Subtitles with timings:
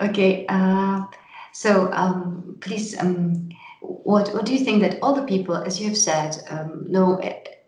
[0.00, 1.04] Okay, uh,
[1.52, 3.50] so um, please, um,
[3.80, 7.20] what what do you think that all the people, as you have said, um, no,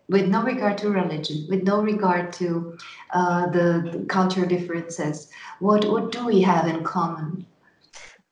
[0.09, 2.75] with no regard to religion, with no regard to
[3.11, 5.29] uh, the, the cultural differences,
[5.59, 7.45] what what do we have in common?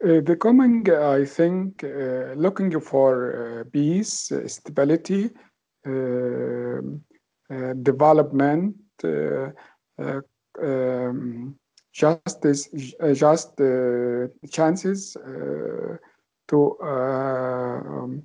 [0.03, 5.29] Uh, the common, I think, uh, looking for uh, peace, stability,
[5.85, 7.03] um,
[7.83, 8.75] development,
[10.59, 11.55] um,
[11.91, 12.69] justice,
[13.13, 13.57] just
[14.49, 15.17] chances
[16.47, 18.23] to, um,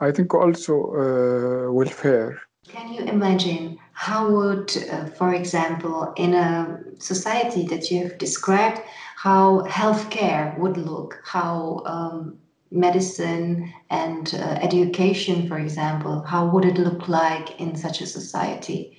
[0.00, 2.40] I think, also welfare.
[2.68, 8.80] Can you imagine how would, uh, for example, in a society that you have described,
[9.16, 12.38] how healthcare would look, how um,
[12.70, 18.96] medicine and uh, education, for example, how would it look like in such a society?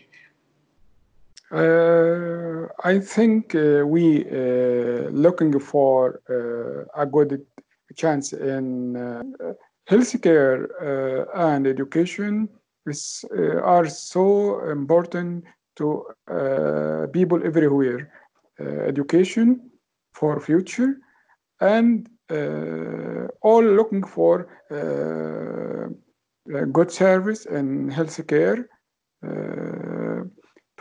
[1.52, 7.46] Uh, I think uh, we uh, looking for uh, a good
[7.94, 9.24] chance in uh,
[9.90, 10.68] healthcare
[11.36, 12.48] and education
[12.86, 13.26] is,
[13.64, 15.44] are so important
[15.76, 16.06] to
[17.12, 18.10] people everywhere.
[18.60, 19.48] education
[20.14, 20.94] for future
[21.60, 22.08] and
[23.42, 24.48] all looking for
[26.72, 28.66] good service and healthcare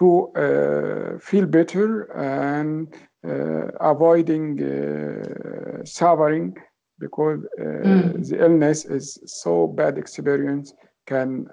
[0.01, 6.57] to uh, feel better and uh, avoiding uh, suffering
[6.99, 8.29] because mm.
[8.29, 10.73] the illness is so bad experience
[11.07, 11.47] can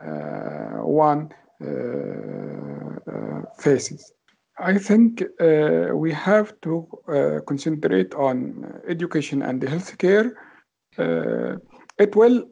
[0.83, 1.29] one
[3.59, 4.13] faces.
[4.59, 10.31] I think uh, we have to uh, concentrate on education and healthcare.
[10.97, 11.57] Uh,
[11.99, 12.45] it will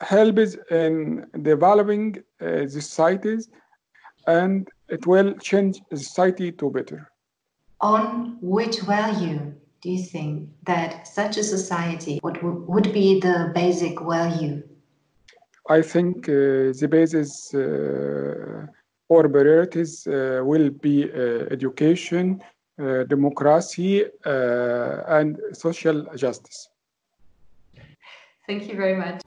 [0.00, 3.48] help us in developing the societies
[4.26, 7.10] and it will change society to better.
[7.80, 14.00] On which value do you think that such a society what would be the basic
[14.00, 14.62] value?
[15.68, 18.66] I think uh, the basis uh,
[19.08, 22.42] or priorities uh, will be uh, education,
[22.80, 26.68] uh, democracy, uh, and social justice.
[28.46, 29.20] Thank you very much.